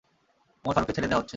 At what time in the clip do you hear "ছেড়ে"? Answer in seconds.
0.95-1.07